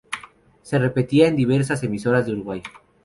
Se 0.63 0.79
repetía 0.79 1.27
en 1.27 1.35
diversas 1.35 1.83
emisoras 1.83 2.25
de 2.25 2.31
Uruguay. 2.33 2.63